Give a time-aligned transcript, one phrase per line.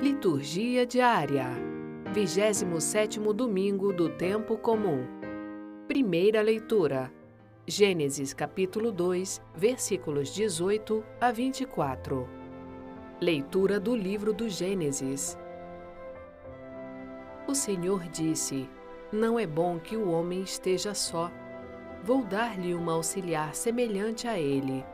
[0.00, 1.46] Liturgia diária.
[2.12, 5.06] 27º domingo do tempo comum.
[5.88, 7.10] Primeira leitura.
[7.66, 12.28] Gênesis capítulo 2, versículos 18 a 24.
[13.22, 15.38] Leitura do livro do Gênesis.
[17.48, 18.68] O Senhor disse:
[19.10, 21.32] Não é bom que o homem esteja só.
[22.04, 24.84] Vou dar-lhe uma auxiliar semelhante a ele.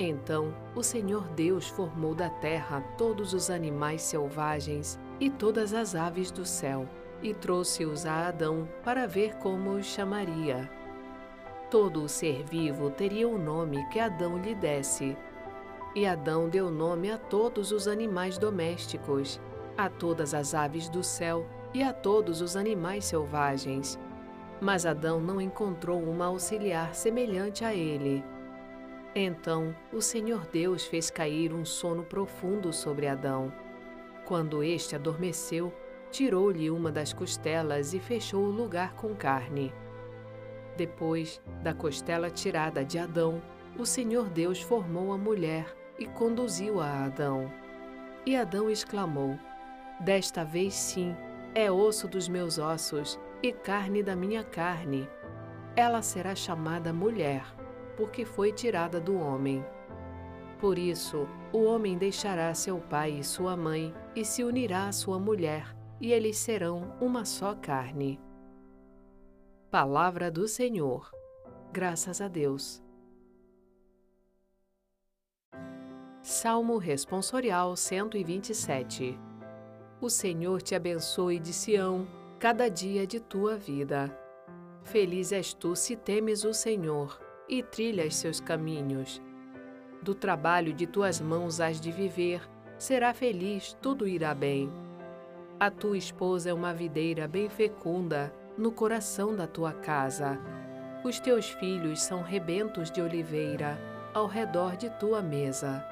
[0.00, 6.30] Então o Senhor Deus formou da terra todos os animais selvagens e todas as aves
[6.30, 6.86] do céu,
[7.20, 10.70] e trouxe-os a Adão para ver como os chamaria.
[11.68, 15.16] Todo o ser vivo teria o nome que Adão lhe desse.
[15.94, 19.40] E Adão deu nome a todos os animais domésticos,
[19.76, 21.44] a todas as aves do céu
[21.74, 23.98] e a todos os animais selvagens.
[24.60, 28.24] Mas Adão não encontrou uma auxiliar semelhante a ele.
[29.14, 33.52] Então o Senhor Deus fez cair um sono profundo sobre Adão.
[34.24, 35.72] Quando este adormeceu,
[36.10, 39.72] tirou-lhe uma das costelas e fechou o lugar com carne.
[40.76, 43.42] Depois da costela tirada de Adão,
[43.78, 47.50] o Senhor Deus formou a mulher e conduziu-a a Adão.
[48.24, 49.38] E Adão exclamou:
[50.00, 51.16] Desta vez sim,
[51.54, 55.08] é osso dos meus ossos e carne da minha carne.
[55.74, 57.44] Ela será chamada mulher
[57.98, 59.66] porque foi tirada do homem.
[60.60, 65.18] Por isso, o homem deixará seu pai e sua mãe e se unirá à sua
[65.18, 68.20] mulher, e eles serão uma só carne.
[69.68, 71.10] Palavra do Senhor.
[71.72, 72.80] Graças a Deus.
[76.22, 79.18] Salmo Responsorial 127
[80.00, 82.06] O Senhor te abençoe de Sião,
[82.38, 84.16] cada dia de tua vida.
[84.84, 89.22] Feliz és tu se temes o Senhor e trilhas seus caminhos.
[90.02, 92.40] Do trabalho de tuas mãos has de viver,
[92.78, 94.70] será feliz, tudo irá bem.
[95.58, 100.38] A tua esposa é uma videira bem fecunda no coração da tua casa.
[101.04, 103.78] Os teus filhos são rebentos de oliveira
[104.14, 105.84] ao redor de tua mesa.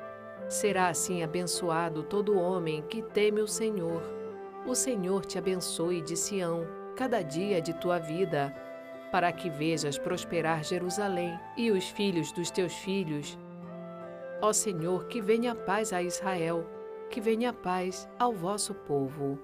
[0.49, 4.03] Será assim abençoado todo homem que teme o Senhor.
[4.65, 6.67] O Senhor te abençoe de Sião,
[6.97, 8.55] cada dia de tua vida
[9.17, 13.39] para que vejas prosperar Jerusalém e os filhos dos teus filhos.
[14.43, 16.67] Ó Senhor, que venha paz a Israel,
[17.09, 19.39] que venha paz ao vosso povo.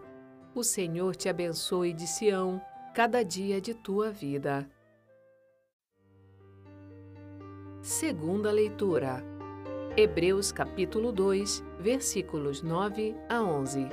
[0.55, 2.61] O Senhor te abençoe de Sião,
[2.93, 4.69] cada dia de tua vida.
[7.81, 9.25] Segunda leitura.
[9.97, 13.89] Hebreus capítulo 2, versículos 9 a 11.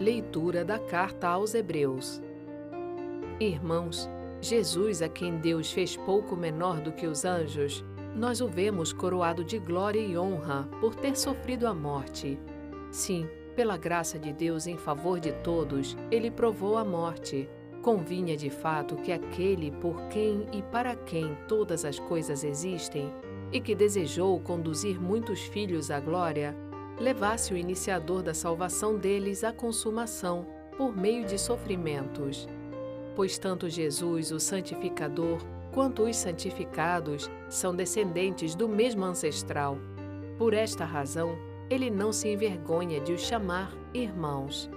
[0.00, 2.22] Leitura da carta aos Hebreus.
[3.38, 4.08] Irmãos,
[4.44, 7.82] Jesus, a quem Deus fez pouco menor do que os anjos,
[8.14, 12.38] nós o vemos coroado de glória e honra por ter sofrido a morte.
[12.90, 17.48] Sim, pela graça de Deus em favor de todos, ele provou a morte.
[17.80, 23.10] Convinha de fato que aquele por quem e para quem todas as coisas existem,
[23.50, 26.54] e que desejou conduzir muitos filhos à glória,
[27.00, 30.46] levasse o iniciador da salvação deles à consumação
[30.76, 32.46] por meio de sofrimentos
[33.14, 35.38] pois tanto Jesus, o santificador,
[35.72, 39.78] quanto os santificados são descendentes do mesmo ancestral.
[40.38, 41.36] Por esta razão,
[41.70, 44.70] ele não se envergonha de os chamar irmãos.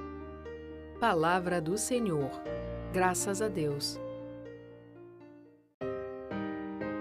[1.00, 2.32] Palavra do Senhor.
[2.92, 4.00] Graças a Deus.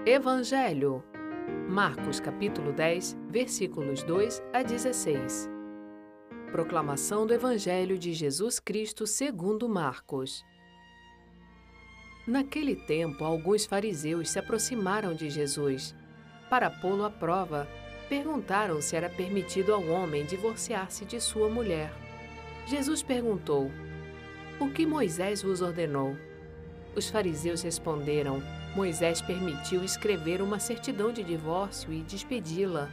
[0.05, 1.03] Evangelho.
[1.67, 5.49] Marcos capítulo 10, versículos 2 a 16.
[6.51, 10.45] Proclamação do Evangelho de Jesus Cristo segundo Marcos.
[12.27, 15.95] Naquele tempo, alguns fariseus se aproximaram de Jesus.
[16.49, 17.65] Para pô-lo à prova,
[18.09, 21.89] perguntaram se era permitido ao homem divorciar-se de sua mulher.
[22.67, 23.71] Jesus perguntou:
[24.59, 26.17] O que Moisés vos ordenou?
[26.97, 28.43] Os fariseus responderam:
[28.75, 32.89] Moisés permitiu escrever uma certidão de divórcio e despedi-la.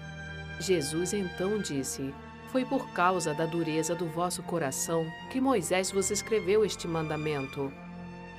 [0.60, 2.14] Jesus então disse:
[2.52, 7.72] Foi por causa da dureza do vosso coração que Moisés vos escreveu este mandamento.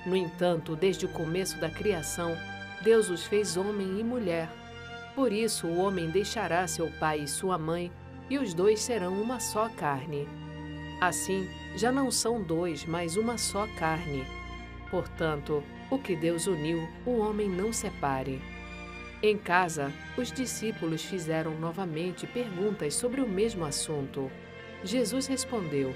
[0.06, 2.38] No entanto, desde o começo da criação,
[2.84, 4.50] Deus os fez homem e mulher.
[5.16, 7.92] Por isso, o homem deixará seu pai e sua mãe,
[8.30, 10.28] e os dois serão uma só carne.
[11.02, 14.26] Assim, já não são dois, mas uma só carne.
[14.90, 18.42] Portanto, o que Deus uniu, o homem não separe.
[19.22, 24.32] Em casa, os discípulos fizeram novamente perguntas sobre o mesmo assunto.
[24.84, 25.96] Jesus respondeu: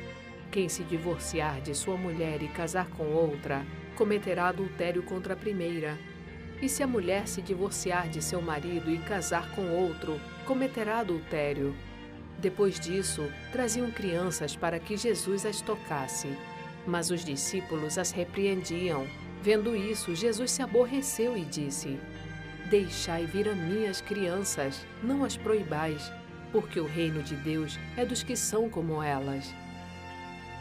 [0.51, 3.65] Quem se divorciar de sua mulher e casar com outra,
[3.99, 5.99] cometerá adultério contra a primeira.
[6.61, 11.75] E se a mulher se divorciar de seu marido e casar com outro, cometerá adultério.
[12.37, 16.29] Depois disso, traziam crianças para que Jesus as tocasse.
[16.87, 19.05] Mas os discípulos as repreendiam.
[19.41, 21.99] Vendo isso, Jesus se aborreceu e disse:
[22.69, 26.09] Deixai vir a mim as crianças, não as proibais,
[26.53, 29.53] porque o reino de Deus é dos que são como elas.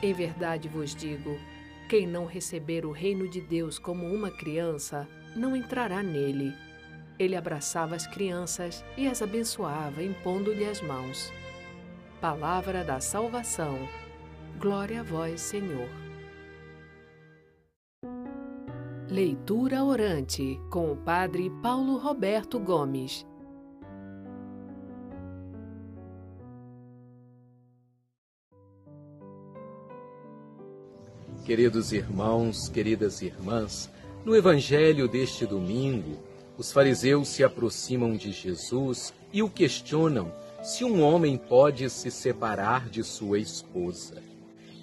[0.02, 1.38] Em verdade vos digo:
[1.88, 6.52] quem não receber o reino de Deus como uma criança, não entrará nele.
[7.18, 11.32] Ele abraçava as crianças e as abençoava, impondo-lhe as mãos.
[12.20, 13.78] Palavra da salvação.
[14.60, 15.88] Glória a vós, Senhor.
[19.08, 23.26] Leitura orante com o Padre Paulo Roberto Gomes.
[31.48, 33.88] Queridos irmãos, queridas irmãs,
[34.22, 36.18] no Evangelho deste domingo,
[36.58, 40.30] os fariseus se aproximam de Jesus e o questionam
[40.62, 44.22] se um homem pode se separar de sua esposa.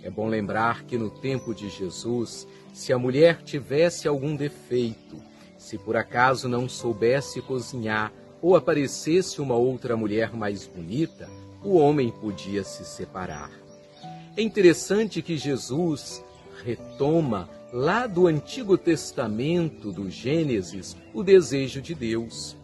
[0.02, 5.22] É bom lembrar que no tempo de Jesus, se a mulher tivesse algum defeito,
[5.60, 11.30] se por acaso não soubesse cozinhar ou aparecesse uma outra mulher mais bonita,
[11.64, 13.52] o homem podia se separar.
[14.36, 16.25] É interessante que Jesus
[16.64, 22.56] retoma lá do Antigo Testamento, do Gênesis, o desejo de Deus,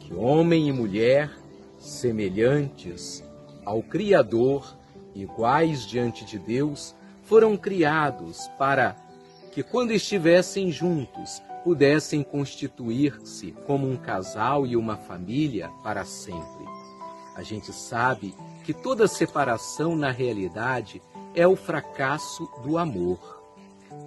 [0.00, 1.30] que homem e mulher
[1.78, 3.24] semelhantes
[3.64, 4.76] ao Criador,
[5.14, 6.94] iguais diante de Deus,
[7.24, 8.96] foram criados para
[9.52, 16.66] que, quando estivessem juntos, pudessem constituir-se como um casal e uma família para sempre.
[17.34, 18.34] A gente sabe
[18.64, 21.00] que toda separação, na realidade,
[21.34, 23.42] é o fracasso do amor.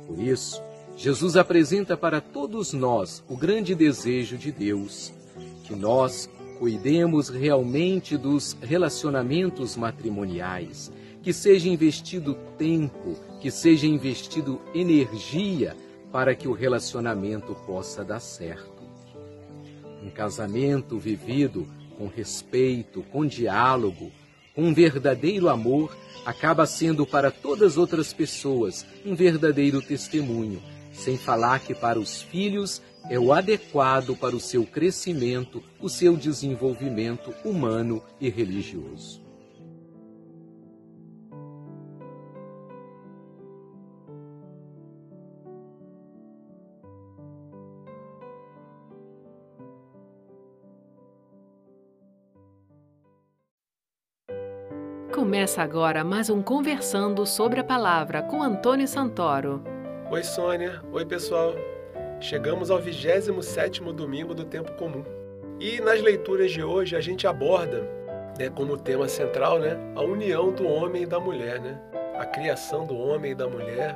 [0.07, 0.61] Por isso,
[0.97, 5.13] Jesus apresenta para todos nós o grande desejo de Deus,
[5.63, 10.91] que nós cuidemos realmente dos relacionamentos matrimoniais,
[11.21, 15.75] que seja investido tempo, que seja investido energia
[16.11, 18.83] para que o relacionamento possa dar certo.
[20.01, 21.67] Um casamento vivido
[21.97, 24.11] com respeito, com diálogo,
[24.57, 30.61] um verdadeiro amor, acaba sendo para todas as outras pessoas um verdadeiro testemunho,
[30.91, 36.15] sem falar que para os filhos é o adequado para o seu crescimento, o seu
[36.15, 39.24] desenvolvimento humano e religioso.
[55.45, 59.63] Começa agora mais um Conversando sobre a Palavra com Antônio Santoro.
[60.09, 60.81] Oi, Sônia.
[60.91, 61.53] Oi, pessoal.
[62.19, 65.05] Chegamos ao 27º domingo do tempo comum.
[65.59, 67.87] E nas leituras de hoje a gente aborda,
[68.39, 71.79] né, como tema central, né, a união do homem e da mulher, né?
[72.17, 73.95] A criação do homem e da mulher,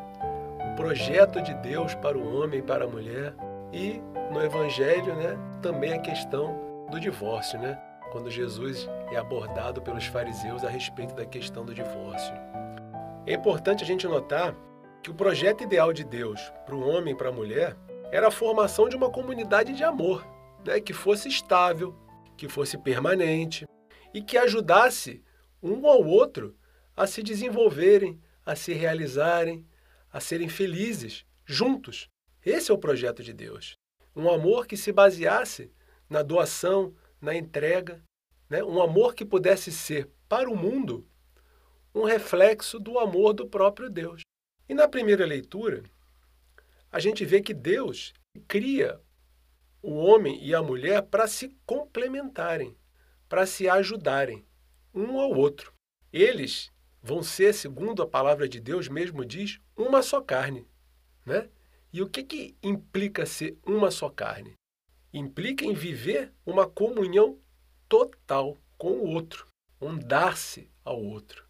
[0.72, 3.34] o projeto de Deus para o homem e para a mulher
[3.74, 4.00] e
[4.32, 6.56] no evangelho, né, também a questão
[6.92, 7.76] do divórcio, né?
[8.12, 12.34] Quando Jesus é abordado pelos fariseus a respeito da questão do divórcio.
[13.26, 14.56] É importante a gente notar
[15.04, 17.78] que o projeto ideal de Deus para o homem e para a mulher
[18.12, 20.26] era a formação de uma comunidade de amor,
[20.66, 21.96] né, que fosse estável,
[22.36, 23.68] que fosse permanente
[24.14, 25.24] e que ajudasse
[25.62, 26.56] um ao outro
[26.96, 29.66] a se desenvolverem, a se realizarem,
[30.12, 32.10] a serem felizes juntos.
[32.44, 33.78] Esse é o projeto de Deus.
[34.16, 35.72] Um amor que se baseasse
[36.10, 38.02] na doação, na entrega,
[38.50, 38.64] né?
[38.64, 41.08] um amor que pudesse ser para o mundo
[41.94, 44.22] um reflexo do amor do próprio Deus.
[44.68, 45.84] E na primeira leitura,
[46.92, 48.14] a gente vê que Deus
[48.48, 49.00] cria
[49.82, 52.76] o homem e a mulher para se complementarem,
[53.28, 54.46] para se ajudarem
[54.94, 55.74] um ao outro.
[56.12, 60.68] Eles vão ser, segundo a palavra de Deus mesmo diz, uma só carne.
[61.26, 61.50] Né?
[61.92, 64.54] E o que, que implica ser uma só carne?
[65.14, 67.40] Implica em viver uma comunhão
[67.90, 69.46] total com o outro,
[69.82, 71.50] um dar-se ao outro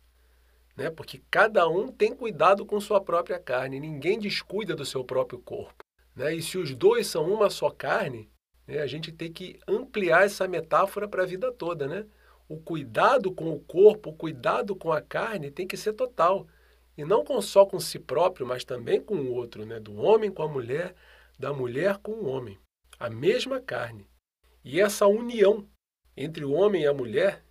[0.80, 0.90] né?
[0.90, 5.84] porque cada um tem cuidado com sua própria carne, ninguém descuida do seu próprio corpo.
[6.16, 6.36] Né?
[6.36, 8.30] E se os dois são uma só carne,
[8.66, 11.86] né, a gente tem que ampliar essa metáfora para a vida toda.
[11.86, 12.06] Né?
[12.48, 16.48] O cuidado com o corpo, o cuidado com a carne tem que ser total.
[16.98, 19.82] E não só com si próprio, mas também com o outro, né?
[19.82, 20.96] do homem com a mulher,
[21.38, 22.58] da mulher com o homem.
[22.98, 24.08] A mesma carne.
[24.64, 25.68] E essa união
[26.22, 27.46] entre o homem e a mulher,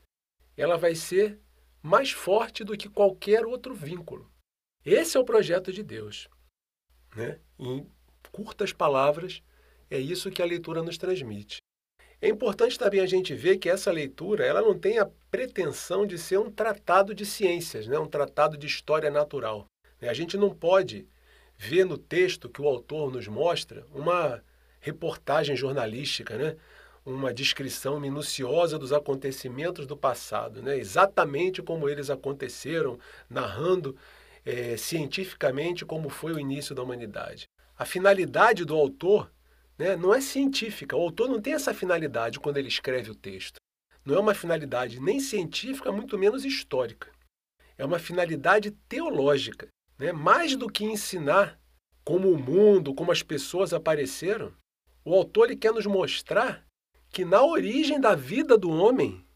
[0.55, 1.41] ela vai ser
[1.83, 4.31] mais forte do que qualquer outro vínculo.
[4.85, 6.29] Esse é o projeto de Deus.
[7.17, 7.41] Né?
[7.59, 7.91] Em
[8.31, 9.43] curtas palavras,
[9.91, 11.57] é isso que a leitura nos transmite.
[12.21, 16.19] É importante também a gente ver que essa leitura ela não tem a pretensão de
[16.19, 17.99] ser um tratado de ciências, né?
[17.99, 19.65] um tratado de história natural.
[20.03, 21.09] A gente não pode
[21.57, 24.45] ver no texto que o autor nos mostra uma
[24.79, 26.57] reportagem jornalística, né?
[27.09, 30.77] Uma descrição minuciosa dos acontecimentos do passado, né?
[30.77, 32.99] exatamente como eles aconteceram,
[33.29, 33.97] narrando
[34.45, 37.45] é, cientificamente como foi o início da humanidade.
[37.77, 39.31] A finalidade do autor
[39.79, 40.97] né, não é científica.
[40.97, 43.59] O autor não tem essa finalidade quando ele escreve o texto.
[44.05, 47.11] Não é uma finalidade nem científica, muito menos histórica.
[47.77, 49.69] É uma finalidade teológica.
[49.99, 50.13] Né?
[50.13, 51.59] Mais do que ensinar
[52.05, 54.53] como o mundo, como as pessoas apareceram,
[55.05, 56.68] o autor ele quer nos mostrar
[57.19, 59.27] que na origem da vida do homem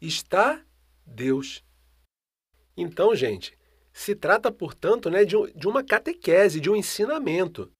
[0.00, 0.64] está
[1.04, 1.62] Deus.
[2.74, 3.58] Então, gente,
[3.92, 7.70] se trata, portanto, né, de, de uma catequese, de um ensinamento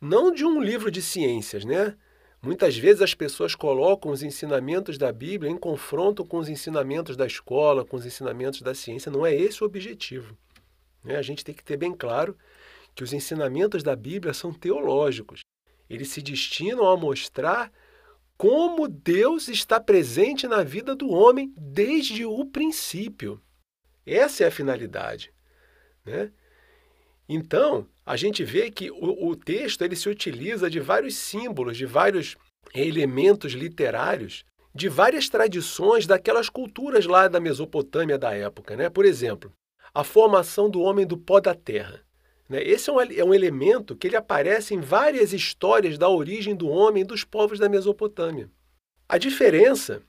[0.00, 1.96] não de um livro de ciências, né?
[2.40, 7.26] Muitas vezes as pessoas colocam os ensinamentos da Bíblia em confronto com os ensinamentos da
[7.26, 9.10] escola, com os ensinamentos da ciência.
[9.10, 10.38] Não é esse o objetivo.
[11.02, 11.16] Né?
[11.16, 12.38] A gente tem que ter bem claro
[12.94, 15.40] que os ensinamentos da Bíblia são teológicos.
[15.90, 17.72] Eles se destinam a mostrar
[18.42, 23.40] como Deus está presente na vida do homem desde o princípio.
[24.04, 25.32] Essa é a finalidade.
[26.04, 26.32] Né?
[27.28, 31.86] Então, a gente vê que o, o texto ele se utiliza de vários símbolos, de
[31.86, 32.36] vários
[32.74, 34.44] elementos literários,
[34.74, 38.74] de várias tradições daquelas culturas lá da Mesopotâmia da época.
[38.74, 38.90] Né?
[38.90, 39.52] Por exemplo,
[39.94, 42.00] a formação do homem do pó da terra.
[42.52, 42.62] Né?
[42.62, 46.68] Esse é um, é um elemento que ele aparece em várias histórias da origem do
[46.68, 48.48] homem dos povos da Mesopotâmia.
[49.08, 50.02] A diferença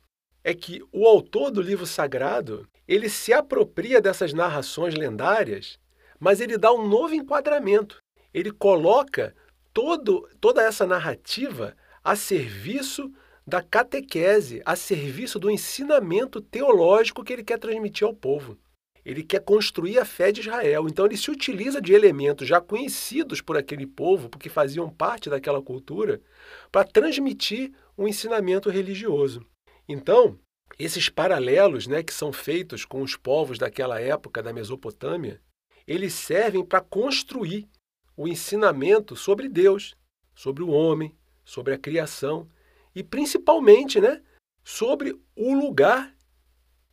[0.44, 5.80] é que o autor do livro sagrado ele se apropria dessas narrações lendárias
[6.24, 8.02] mas ele dá um novo enquadramento.
[8.34, 9.36] Ele coloca
[9.74, 13.12] todo, toda essa narrativa a serviço
[13.46, 18.58] da catequese, a serviço do ensinamento teológico que ele quer transmitir ao povo.
[19.06, 20.88] Ele quer construir a fé de Israel.
[20.88, 25.62] Então ele se utiliza de elementos já conhecidos por aquele povo, porque faziam parte daquela
[25.62, 26.22] cultura,
[26.72, 29.46] para transmitir um ensinamento religioso.
[29.88, 30.40] Então,
[30.80, 35.42] esses paralelos né, que são feitos com os povos daquela época da Mesopotâmia,
[35.86, 37.68] eles servem para construir
[38.16, 39.96] o ensinamento sobre Deus,
[40.34, 42.48] sobre o homem, sobre a criação
[42.96, 44.22] e principalmente, né,
[44.64, 46.13] sobre o lugar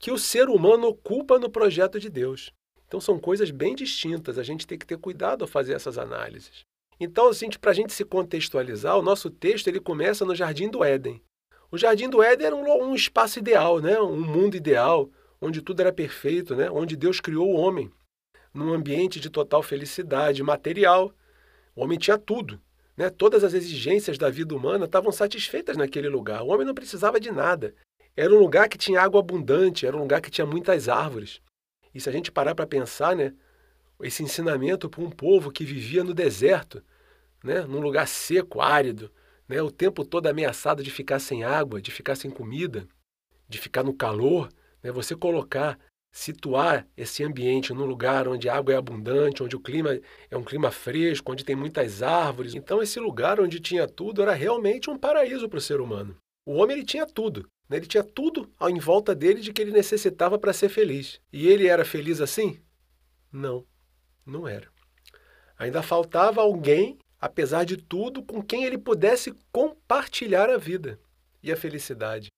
[0.00, 2.50] que o ser humano ocupa no projeto de Deus.
[2.88, 6.64] Então são coisas bem distintas, a gente tem que ter cuidado ao fazer essas análises.
[6.99, 10.83] Então, assim, para a gente se contextualizar, o nosso texto ele começa no Jardim do
[10.83, 11.23] Éden.
[11.71, 14.00] O Jardim do Éden era um, um espaço ideal, né?
[14.00, 15.09] um mundo ideal,
[15.40, 16.71] onde tudo era perfeito, né?
[16.71, 17.90] onde Deus criou o homem
[18.52, 21.12] num ambiente de total felicidade material.
[21.76, 22.61] O homem tinha tudo.
[22.97, 23.09] Né?
[23.09, 26.42] Todas as exigências da vida humana estavam satisfeitas naquele lugar.
[26.42, 27.75] O homem não precisava de nada.
[28.17, 31.40] Era um lugar que tinha água abundante, era um lugar que tinha muitas árvores.
[31.95, 33.35] E se a gente parar para pensar, né,
[34.02, 36.83] esse ensinamento para um povo que vivia no deserto,
[37.43, 39.11] né, num lugar seco, árido,
[39.49, 42.87] né, o tempo todo ameaçado de ficar sem água, de ficar sem comida,
[43.49, 44.49] de ficar no calor,
[44.83, 45.79] né, você colocar
[46.12, 49.99] situar esse ambiente num lugar onde a água é abundante, onde o clima
[50.29, 52.55] é um clima fresco, onde tem muitas árvores.
[52.55, 56.17] Então esse lugar onde tinha tudo era realmente um paraíso para o ser humano.
[56.45, 57.77] O homem ele tinha tudo, né?
[57.77, 61.21] ele tinha tudo em volta dele de que ele necessitava para ser feliz.
[61.33, 62.61] E ele era feliz assim?
[63.33, 63.65] Não,
[64.27, 64.69] não era.
[65.57, 70.99] Ainda faltava alguém, apesar de tudo, com quem ele pudesse compartilhar a vida
[71.41, 72.29] e a felicidade.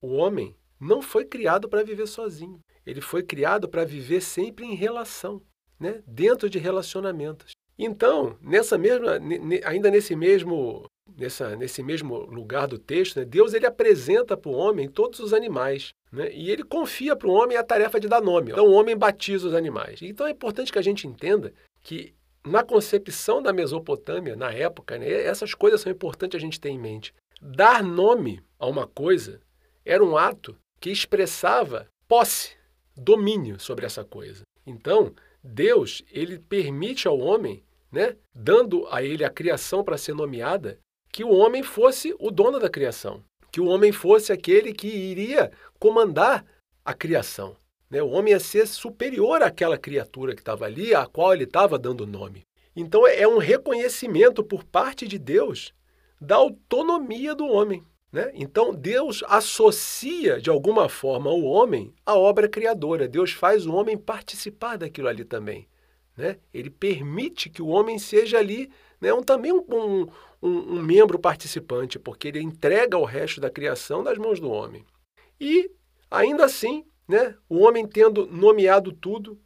[0.00, 2.58] O homem não foi criado para viver sozinho.
[2.86, 5.42] Ele foi criado para viver sempre em relação,
[5.78, 6.02] né?
[6.06, 7.52] dentro de relacionamentos.
[7.78, 9.18] Então, nessa mesma,
[9.64, 13.24] ainda nesse mesmo, nessa, nesse mesmo lugar do texto, né?
[13.24, 15.90] Deus ele apresenta para o homem todos os animais.
[16.12, 16.32] Né?
[16.32, 18.52] E ele confia para o homem a tarefa de dar nome.
[18.52, 20.00] Então, o homem batiza os animais.
[20.02, 25.10] Então, é importante que a gente entenda que na concepção da Mesopotâmia, na época, né,
[25.10, 27.14] essas coisas são importantes a gente ter em mente.
[27.40, 29.40] Dar nome a uma coisa
[29.84, 32.56] era um ato que expressava posse,
[32.96, 34.42] domínio sobre essa coisa.
[34.66, 40.78] Então, Deus, ele permite ao homem, né, dando a ele a criação para ser nomeada,
[41.18, 45.50] que o homem fosse o dono da criação, que o homem fosse aquele que iria
[45.76, 46.44] comandar
[46.84, 47.56] a criação.
[47.90, 48.00] Né?
[48.00, 52.06] O homem ia ser superior àquela criatura que estava ali, à qual ele estava dando
[52.06, 52.44] nome.
[52.76, 55.74] Então é um reconhecimento por parte de Deus
[56.20, 57.82] da autonomia do homem.
[58.12, 58.30] Né?
[58.34, 63.08] Então, Deus associa, de alguma forma, o homem à obra criadora.
[63.08, 65.66] Deus faz o homem participar daquilo ali também.
[66.18, 66.36] Né?
[66.52, 68.68] Ele permite que o homem seja ali
[69.00, 70.06] né, um, também um, um,
[70.42, 74.84] um, membro participante, porque ele entrega o resto da criação nas mãos do homem.
[75.40, 75.70] E,
[76.10, 79.40] ainda assim, né, o homem tendo nomeado tudo,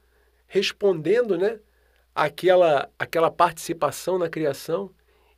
[0.47, 1.61] respondendo né,
[2.15, 4.91] aquela participação na criação,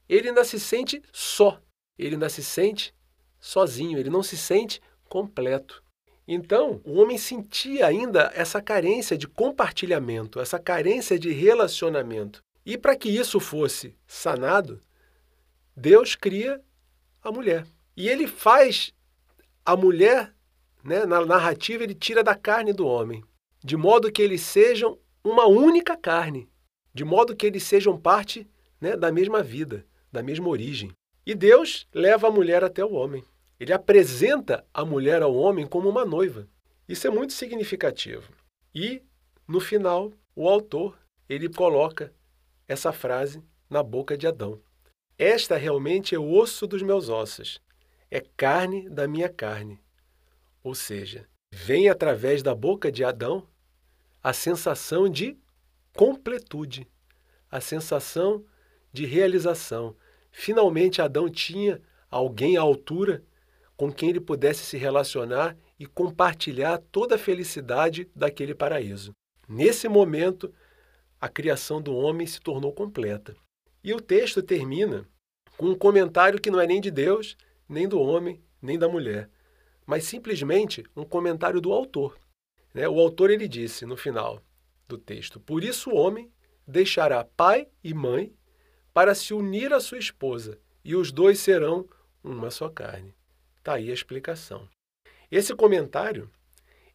[0.09, 1.61] ele ainda se sente só,
[1.99, 2.95] ele ainda se sente
[3.41, 5.83] sozinho, ele não se sente completo.
[6.27, 12.41] Então, o homem sentia ainda essa carência de compartilhamento, essa carência de relacionamento.
[12.65, 14.81] E para que isso fosse sanado,
[15.77, 16.61] Deus cria
[17.23, 17.67] a mulher.
[17.97, 18.93] E ele faz
[19.65, 20.35] a mulher,
[20.83, 23.23] né, na narrativa, ele tira da carne do homem,
[23.63, 26.49] de modo que eles sejam uma única carne,
[26.93, 28.47] de modo que eles sejam parte
[28.81, 30.91] né, da mesma vida, da mesma origem.
[31.27, 33.25] E Deus leva a mulher até o homem.
[33.59, 36.49] Ele apresenta a mulher ao homem como uma noiva.
[36.89, 38.33] Isso é muito significativo.
[38.75, 39.03] E,
[39.47, 42.13] no final, o autor ele coloca
[42.67, 44.61] essa frase na boca de Adão.
[45.17, 47.61] Esta realmente é o osso dos meus ossos,
[48.11, 49.81] é carne da minha carne.
[50.63, 53.47] Ou seja, vem através da boca de Adão
[54.23, 55.39] a sensação de
[55.95, 56.89] completude,
[57.51, 58.45] a sensação
[58.93, 59.97] de realização.
[60.33, 61.81] Finalmente, Adão tinha
[62.11, 63.23] alguém à altura
[63.77, 69.13] com quem ele pudesse se relacionar e compartilhar toda a felicidade daquele paraíso.
[69.49, 70.53] Nesse momento,
[71.21, 73.35] a criação do homem se tornou completa.
[73.83, 75.07] E o texto termina
[75.57, 77.37] com um comentário que não é nem de Deus,
[77.69, 79.29] nem do homem, nem da mulher,
[79.87, 82.19] mas simplesmente um comentário do autor.
[82.73, 82.89] Né?
[82.89, 84.43] O autor ele disse no final
[84.89, 86.31] do texto: Por isso o homem
[86.67, 88.35] deixará pai e mãe
[88.93, 91.87] para se unir à sua esposa, e os dois serão
[92.23, 93.15] uma só carne.
[93.65, 94.69] Está aí a explicação.
[95.31, 96.31] Esse comentário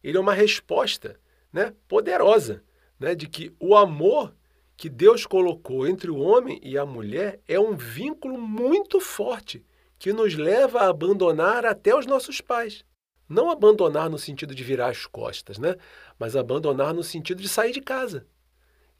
[0.04, 1.18] ele é uma resposta
[1.52, 2.62] né, poderosa
[2.96, 4.32] né, de que o amor
[4.76, 9.64] que Deus colocou entre o homem e a mulher é um vínculo muito forte
[9.98, 12.84] que nos leva a abandonar até os nossos pais.
[13.28, 15.74] Não abandonar no sentido de virar as costas, né?
[16.20, 18.28] mas abandonar no sentido de sair de casa,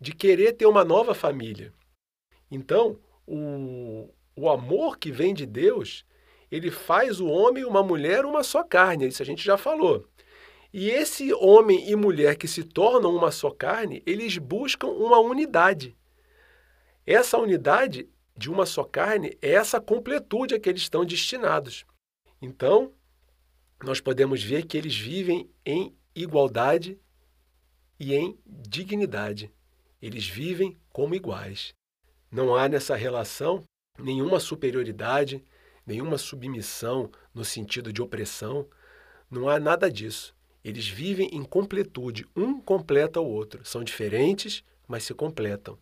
[0.00, 1.72] de querer ter uma nova família.
[2.50, 6.04] Então, o, o amor que vem de Deus
[6.50, 10.06] ele faz o homem e uma mulher uma só carne, isso a gente já falou.
[10.72, 15.96] E esse homem e mulher que se tornam uma só carne, eles buscam uma unidade.
[17.06, 21.84] Essa unidade de uma só carne é essa completude a que eles estão destinados.
[22.40, 22.92] Então,
[23.82, 26.98] nós podemos ver que eles vivem em igualdade
[27.98, 29.52] e em dignidade.
[30.00, 31.74] Eles vivem como iguais.
[32.30, 33.62] Não há nessa relação
[33.98, 35.44] nenhuma superioridade,
[35.90, 38.66] nenhuma submissão no sentido de opressão.
[39.28, 40.34] Não há nada disso.
[40.62, 43.64] Eles vivem em completude, um completa o outro.
[43.64, 45.76] São diferentes, mas se completam.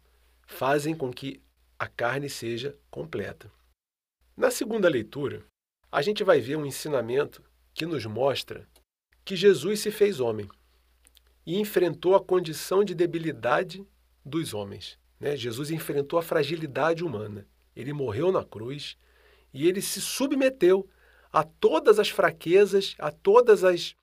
[0.47, 1.42] Fazem com que
[1.79, 3.53] a carne seja completa.
[4.35, 5.44] Na segunda leitura,
[5.92, 7.42] a gente vai ver um ensinamento
[7.75, 8.66] que nos mostra
[9.25, 10.49] que Jesus se fez homem
[11.44, 13.87] e enfrentou a condição de debilidade
[14.25, 14.99] dos homens.
[15.21, 15.37] Né?
[15.37, 17.47] Jesus enfrentou a fragilidade humana.
[17.77, 18.97] Ele morreu na cruz,
[19.52, 20.88] e ele se submeteu
[21.32, 23.94] a todas as fraquezas, a todas as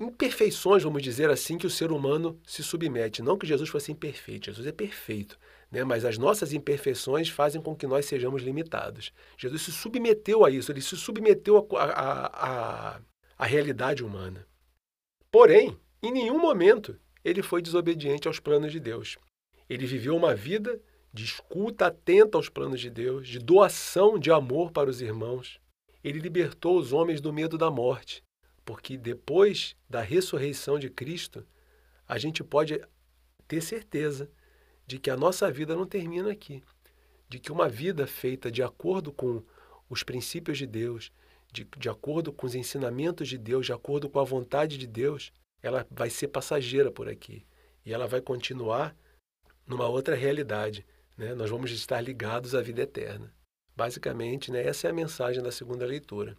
[0.00, 3.22] imperfeições, vamos dizer assim, que o ser humano se submete.
[3.22, 5.38] Não que Jesus fosse imperfeito, Jesus é perfeito,
[5.70, 5.82] né?
[5.82, 9.12] mas as nossas imperfeições fazem com que nós sejamos limitados.
[9.36, 13.00] Jesus se submeteu a isso, ele se submeteu à
[13.38, 14.44] a realidade humana.
[15.30, 19.16] Porém, em nenhum momento ele foi desobediente aos planos de Deus.
[19.68, 20.80] Ele viveu uma vida
[21.12, 25.60] de escuta atenta aos planos de Deus, de doação de amor para os irmãos.
[26.02, 28.22] Ele libertou os homens do medo da morte,
[28.64, 31.46] porque depois da ressurreição de Cristo,
[32.06, 32.80] a gente pode
[33.46, 34.30] ter certeza
[34.86, 36.62] de que a nossa vida não termina aqui,
[37.28, 39.42] de que uma vida feita de acordo com
[39.88, 41.12] os princípios de Deus,
[41.52, 45.32] de, de acordo com os ensinamentos de Deus, de acordo com a vontade de Deus,
[45.62, 47.44] ela vai ser passageira por aqui
[47.84, 48.94] e ela vai continuar
[49.66, 50.86] numa outra realidade
[51.18, 51.34] né?
[51.34, 53.30] Nós vamos estar ligados à vida eterna.
[53.76, 56.36] Basicamente, né, essa é a mensagem da segunda leitura.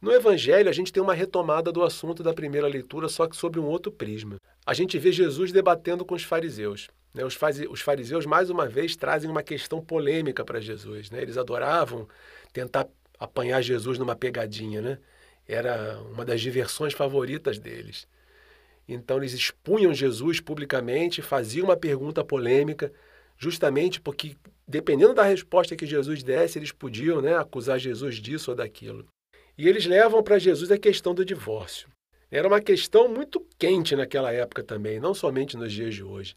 [0.00, 3.60] No Evangelho, a gente tem uma retomada do assunto da primeira leitura, só que sobre
[3.60, 4.36] um outro prisma.
[4.66, 6.88] A gente vê Jesus debatendo com os fariseus.
[7.14, 7.24] Né?
[7.24, 11.08] Os, fariseus, mais uma vez, trazem uma questão polêmica para Jesus.
[11.10, 11.22] Né?
[11.22, 12.08] Eles adoravam
[12.52, 12.88] tentar
[13.18, 14.82] apanhar Jesus numa pegadinha.
[14.82, 14.98] Né?
[15.46, 18.08] Era uma das diversões favoritas deles.
[18.88, 22.92] Então, eles expunham Jesus publicamente, faziam uma pergunta polêmica
[23.42, 24.36] justamente porque,
[24.68, 29.04] dependendo da resposta que Jesus desse, eles podiam né, acusar Jesus disso ou daquilo.
[29.58, 31.88] E eles levam para Jesus a questão do divórcio.
[32.30, 36.36] Era uma questão muito quente naquela época também, não somente nos dias de hoje.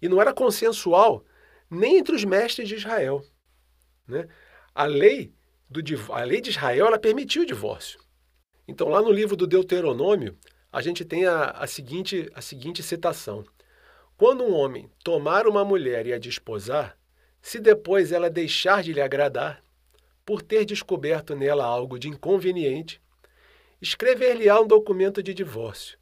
[0.00, 1.24] E não era consensual
[1.68, 3.20] nem entre os mestres de Israel.
[4.06, 4.28] Né?
[4.72, 5.32] A, lei
[5.68, 5.80] do,
[6.12, 7.98] a lei de Israel ela permitia o divórcio.
[8.68, 10.38] Então, lá no livro do Deuteronômio,
[10.70, 13.44] a gente tem a, a, seguinte, a seguinte citação:
[14.16, 16.96] Quando um homem tomar uma mulher e a desposar,
[17.42, 19.62] se depois ela deixar de lhe agradar,
[20.24, 23.02] por ter descoberto nela algo de inconveniente,
[23.82, 25.98] escrever-lhe-á um documento de divórcio,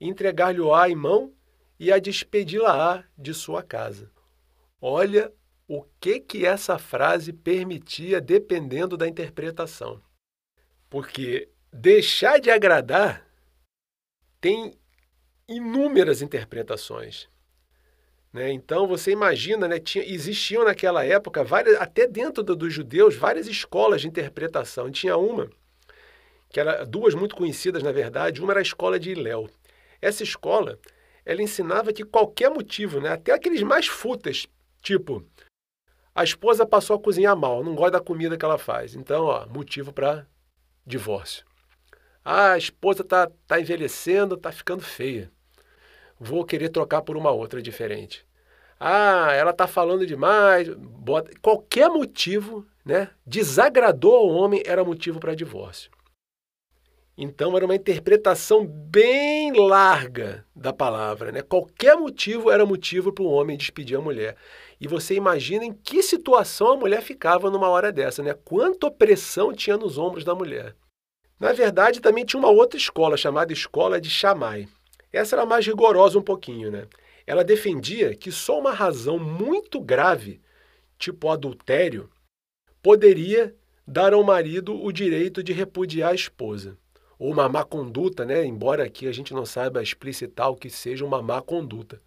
[0.00, 1.32] entregar-lhe-á em mão
[1.80, 4.10] e a despedi-la-á de sua casa.
[4.80, 5.32] Olha
[5.66, 10.00] o que que essa frase permitia dependendo da interpretação.
[10.88, 13.26] Porque deixar de agradar
[14.40, 14.78] tem
[15.48, 17.28] inúmeras interpretações.
[18.36, 18.52] Né?
[18.52, 23.46] Então você imagina, né, tinha, existiam naquela época várias, até dentro do, dos judeus, várias
[23.46, 24.90] escolas de interpretação.
[24.90, 25.48] Tinha uma
[26.50, 28.42] que era duas muito conhecidas na verdade.
[28.42, 29.48] Uma era a escola de Iléu.
[30.02, 30.78] Essa escola
[31.24, 34.46] ela ensinava que qualquer motivo, né, até aqueles mais fúteis,
[34.82, 35.24] tipo
[36.14, 38.94] a esposa passou a cozinhar mal, não gosta da comida que ela faz.
[38.94, 40.26] Então, ó, motivo para
[40.86, 41.42] divórcio.
[42.22, 45.32] Ah, a esposa tá, tá envelhecendo, tá ficando feia.
[46.18, 48.25] Vou querer trocar por uma outra diferente.
[48.78, 50.68] Ah, ela tá falando demais.
[50.68, 51.30] Bota...
[51.40, 53.10] Qualquer motivo, né?
[53.26, 55.90] Desagradou ao homem era motivo para divórcio.
[57.18, 61.40] Então era uma interpretação bem larga da palavra, né?
[61.40, 64.36] Qualquer motivo era motivo para o homem despedir a mulher.
[64.78, 68.34] E você imagina em que situação a mulher ficava numa hora dessa, né?
[68.44, 70.76] Quanta opressão tinha nos ombros da mulher.
[71.40, 74.68] Na verdade, também tinha uma outra escola chamada Escola de Chamai.
[75.10, 76.86] Essa era mais rigorosa um pouquinho, né?
[77.26, 80.40] Ela defendia que só uma razão muito grave,
[80.98, 82.08] tipo adultério,
[82.80, 83.54] poderia
[83.86, 86.78] dar ao marido o direito de repudiar a esposa.
[87.18, 88.44] Ou uma má conduta, né?
[88.44, 92.00] Embora aqui a gente não saiba explicitar o que seja uma má conduta.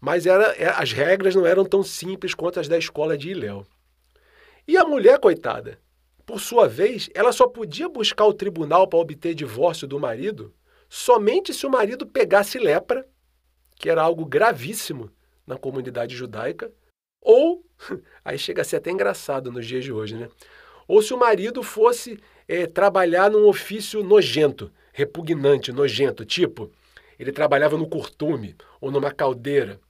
[0.00, 3.66] Mas era, é, as regras não eram tão simples quanto as da escola de Iléu.
[4.68, 5.78] E a mulher, coitada,
[6.26, 10.54] por sua vez, ela só podia buscar o tribunal para obter divórcio do marido
[10.88, 13.06] somente se o marido pegasse lepra,
[13.76, 15.10] que era algo gravíssimo
[15.46, 16.72] na comunidade judaica,
[17.20, 17.64] ou,
[18.24, 20.28] aí chega a ser até engraçado nos dias de hoje, né?
[20.86, 26.70] Ou se o marido fosse é, trabalhar num ofício nojento, repugnante, nojento, tipo,
[27.18, 29.80] ele trabalhava no curtume ou numa caldeira,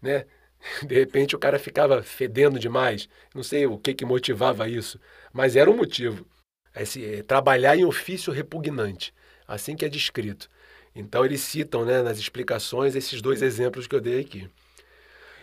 [0.00, 0.24] né?
[0.86, 3.08] De repente o cara ficava fedendo demais.
[3.34, 4.98] Não sei o que, que motivava isso,
[5.32, 6.26] mas era um motivo.
[6.74, 9.14] Esse, é, trabalhar em ofício repugnante,
[9.46, 10.48] assim que é descrito.
[10.94, 14.48] Então eles citam né, nas explicações esses dois exemplos que eu dei aqui.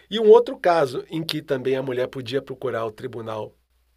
[0.09, 3.53] E um outro caso em que também a mulher podia procurar o tribunal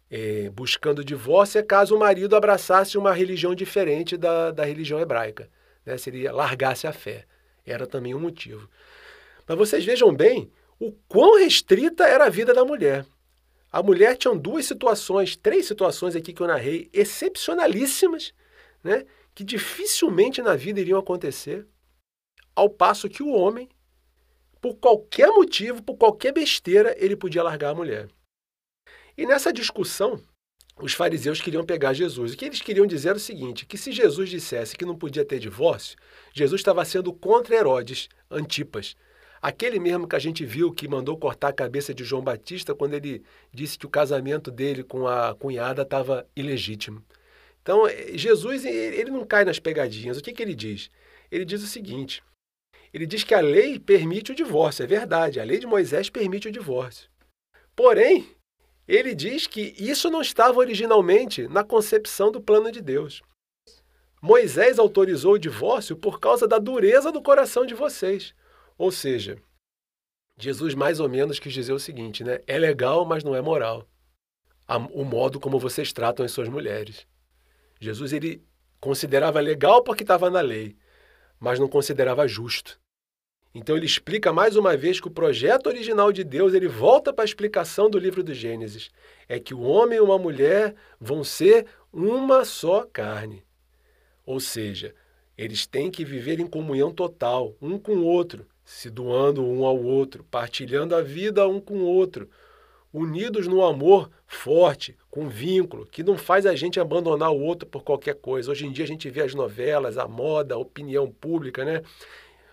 [0.09, 5.49] é, buscando divórcio é caso o marido abraçasse uma religião diferente da, da religião hebraica.
[5.85, 5.97] Né?
[5.97, 7.25] Seria largasse a fé.
[7.65, 8.69] Era também um motivo.
[9.47, 13.05] Mas vocês vejam bem o quão restrita era a vida da mulher.
[13.71, 18.33] A mulher tinha duas situações, três situações aqui que eu narrei, excepcionalíssimas,
[18.81, 21.67] né, que dificilmente na vida iriam acontecer,
[22.55, 23.69] ao passo que o homem,
[24.61, 28.07] por qualquer motivo, por qualquer besteira, ele podia largar a mulher.
[29.17, 30.19] E nessa discussão,
[30.81, 32.33] os fariseus queriam pegar Jesus.
[32.33, 35.23] O que eles queriam dizer era o seguinte: que se Jesus dissesse que não podia
[35.23, 35.97] ter divórcio,
[36.33, 38.95] Jesus estava sendo contra Herodes, Antipas,
[39.45, 42.95] Aquele mesmo que a gente viu que mandou cortar a cabeça de João Batista quando
[42.95, 43.21] ele
[43.53, 47.03] disse que o casamento dele com a cunhada estava ilegítimo.
[47.65, 50.19] Então, eh, Jesus ele não cai nas pegadinhas.
[50.19, 50.91] O que, que ele diz?
[51.31, 52.23] Ele diz o seguinte:
[52.93, 56.47] ele diz que a lei permite o divórcio, é verdade, a lei de Moisés permite
[56.47, 57.09] o divórcio.
[57.75, 58.29] Porém,
[58.87, 63.23] ele diz que isso não estava originalmente na concepção do plano de Deus.
[64.21, 68.35] Moisés autorizou o divórcio por causa da dureza do coração de vocês.
[68.77, 69.41] Ou seja,
[70.37, 72.41] Jesus mais ou menos quis dizer o seguinte, né?
[72.45, 73.87] É legal, mas não é moral.
[74.91, 77.07] O modo como vocês tratam as suas mulheres.
[77.85, 78.43] Jesus ele
[78.79, 80.75] considerava legal porque estava na lei,
[81.39, 82.79] mas não considerava justo.
[83.53, 87.23] Então ele explica mais uma vez que o projeto original de Deus, ele volta para
[87.23, 88.89] a explicação do livro do Gênesis,
[89.29, 93.45] é que o homem e uma mulher vão ser uma só carne.
[94.25, 94.93] Ou seja,
[95.37, 99.81] eles têm que viver em comunhão total, um com o outro, se doando um ao
[99.81, 102.29] outro, partilhando a vida um com o outro,
[102.91, 107.85] unidos no amor forte, com vínculo, que não faz a gente abandonar o outro por
[107.85, 108.51] qualquer coisa.
[108.51, 111.81] Hoje em dia a gente vê as novelas, a moda, a opinião pública, né?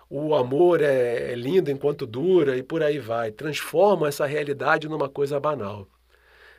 [0.08, 3.32] O amor é, é lindo enquanto dura e por aí vai.
[3.32, 5.88] Transforma essa realidade numa coisa banal.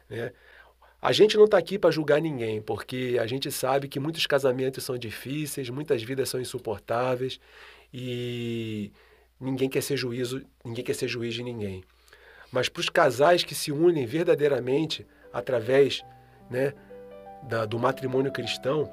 [0.10, 0.34] Né?
[1.02, 4.84] A gente não está aqui para julgar ninguém, porque a gente sabe que muitos casamentos
[4.84, 7.40] são difíceis, muitas vidas são insuportáveis
[7.94, 8.92] e
[9.40, 11.82] ninguém quer ser juízo, ninguém quer ser juiz de ninguém.
[12.52, 16.06] Mas para os casais que se unem verdadeiramente através
[16.50, 16.74] né,
[17.44, 18.90] da, do matrimônio cristão,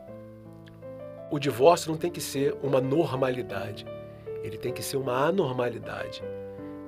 [1.31, 3.87] o divórcio não tem que ser uma normalidade,
[4.43, 6.23] ele tem que ser uma anormalidade.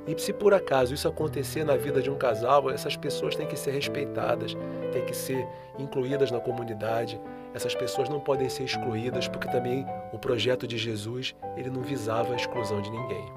[0.07, 3.57] E se por acaso isso acontecer na vida de um casal, essas pessoas têm que
[3.57, 4.57] ser respeitadas,
[4.91, 5.47] têm que ser
[5.79, 7.21] incluídas na comunidade.
[7.55, 12.33] Essas pessoas não podem ser excluídas, porque também o projeto de Jesus, ele não visava
[12.33, 13.33] a exclusão de ninguém.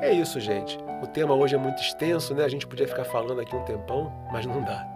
[0.00, 0.76] É isso, gente.
[1.00, 2.44] O tema hoje é muito extenso, né?
[2.44, 4.91] A gente podia ficar falando aqui um tempão, mas não dá.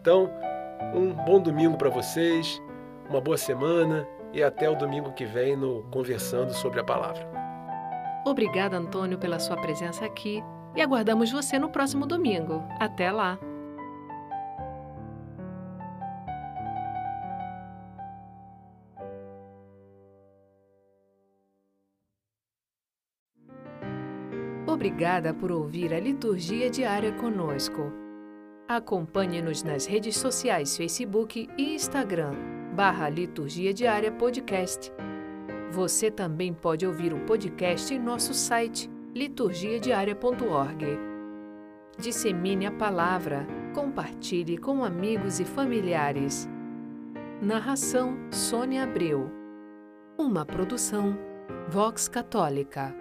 [0.00, 0.30] Então,
[0.94, 2.62] um bom domingo para vocês,
[3.08, 7.26] uma boa semana e até o domingo que vem no Conversando sobre a Palavra.
[8.24, 10.42] Obrigada, Antônio, pela sua presença aqui
[10.76, 12.62] e aguardamos você no próximo domingo.
[12.78, 13.38] Até lá!
[24.66, 28.07] Obrigada por ouvir a liturgia diária conosco.
[28.68, 32.34] Acompanhe-nos nas redes sociais Facebook e Instagram,
[32.76, 34.92] barra Liturgia Diária Podcast.
[35.72, 40.84] Você também pode ouvir o podcast em nosso site liturgiadiaria.org.
[41.98, 46.46] Dissemine a palavra, compartilhe com amigos e familiares.
[47.40, 49.30] Narração Sônia Abreu.
[50.18, 51.16] Uma produção
[51.70, 52.94] Vox Católica.